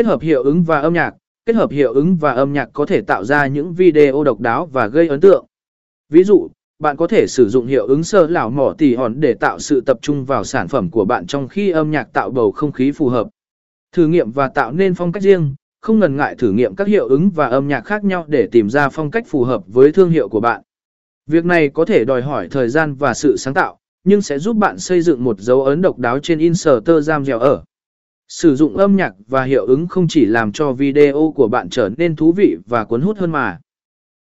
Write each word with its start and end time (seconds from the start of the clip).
kết 0.00 0.06
hợp 0.06 0.20
hiệu 0.20 0.42
ứng 0.42 0.62
và 0.62 0.80
âm 0.80 0.92
nhạc, 0.94 1.14
kết 1.46 1.56
hợp 1.56 1.70
hiệu 1.70 1.92
ứng 1.92 2.16
và 2.16 2.32
âm 2.32 2.52
nhạc 2.52 2.68
có 2.72 2.86
thể 2.86 3.00
tạo 3.00 3.24
ra 3.24 3.46
những 3.46 3.74
video 3.74 4.24
độc 4.24 4.40
đáo 4.40 4.66
và 4.66 4.86
gây 4.86 5.08
ấn 5.08 5.20
tượng. 5.20 5.46
Ví 6.08 6.24
dụ, 6.24 6.48
bạn 6.78 6.96
có 6.96 7.06
thể 7.06 7.26
sử 7.28 7.48
dụng 7.48 7.66
hiệu 7.66 7.86
ứng 7.86 8.02
sơ 8.02 8.26
lão 8.26 8.50
mỏ 8.50 8.74
tỉ 8.78 8.94
hòn 8.94 9.20
để 9.20 9.34
tạo 9.34 9.58
sự 9.58 9.80
tập 9.80 9.98
trung 10.02 10.24
vào 10.24 10.44
sản 10.44 10.68
phẩm 10.68 10.90
của 10.90 11.04
bạn 11.04 11.26
trong 11.26 11.48
khi 11.48 11.70
âm 11.70 11.90
nhạc 11.90 12.12
tạo 12.12 12.30
bầu 12.30 12.52
không 12.52 12.72
khí 12.72 12.92
phù 12.92 13.08
hợp. 13.08 13.28
Thử 13.92 14.06
nghiệm 14.06 14.30
và 14.30 14.48
tạo 14.48 14.72
nên 14.72 14.94
phong 14.94 15.12
cách 15.12 15.22
riêng, 15.22 15.54
không 15.80 15.98
ngần 15.98 16.16
ngại 16.16 16.34
thử 16.38 16.52
nghiệm 16.52 16.74
các 16.74 16.86
hiệu 16.86 17.08
ứng 17.08 17.30
và 17.30 17.46
âm 17.46 17.68
nhạc 17.68 17.80
khác 17.80 18.04
nhau 18.04 18.24
để 18.28 18.48
tìm 18.52 18.70
ra 18.70 18.88
phong 18.88 19.10
cách 19.10 19.24
phù 19.28 19.44
hợp 19.44 19.62
với 19.66 19.92
thương 19.92 20.10
hiệu 20.10 20.28
của 20.28 20.40
bạn. 20.40 20.62
Việc 21.26 21.44
này 21.44 21.68
có 21.68 21.84
thể 21.84 22.04
đòi 22.04 22.22
hỏi 22.22 22.48
thời 22.50 22.68
gian 22.68 22.94
và 22.94 23.14
sự 23.14 23.36
sáng 23.36 23.54
tạo, 23.54 23.78
nhưng 24.04 24.22
sẽ 24.22 24.38
giúp 24.38 24.56
bạn 24.56 24.78
xây 24.78 25.02
dựng 25.02 25.24
một 25.24 25.40
dấu 25.40 25.64
ấn 25.64 25.82
độc 25.82 25.98
đáo 25.98 26.18
trên 26.18 26.38
Instagram 26.38 27.24
dẻo 27.24 27.38
ở. 27.38 27.64
Sử 28.32 28.56
dụng 28.56 28.76
âm 28.76 28.96
nhạc 28.96 29.12
và 29.28 29.44
hiệu 29.44 29.66
ứng 29.66 29.86
không 29.86 30.08
chỉ 30.08 30.24
làm 30.24 30.52
cho 30.52 30.72
video 30.72 31.32
của 31.36 31.48
bạn 31.48 31.68
trở 31.70 31.90
nên 31.96 32.16
thú 32.16 32.32
vị 32.32 32.56
và 32.66 32.84
cuốn 32.84 33.00
hút 33.00 33.18
hơn 33.18 33.30
mà. 33.30 33.60